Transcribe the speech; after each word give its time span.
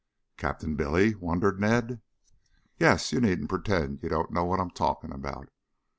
"Captain 0.35 0.75
Billy?" 0.75 1.13
wondered 1.13 1.59
Ned. 1.59 2.01
"Yes. 2.79 3.13
You 3.13 3.21
needn't 3.21 3.49
pretend 3.49 4.01
you 4.01 4.09
don't 4.09 4.31
know 4.31 4.45
what 4.45 4.59
I'm 4.59 4.71
talking 4.71 5.11
about." 5.13 5.49